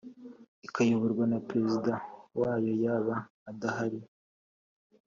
ikayoborwa 0.67 1.23
na 1.31 1.39
Perezida 1.47 1.93
wayo 2.39 2.73
yaba 2.85 3.15
adahari 3.49 3.99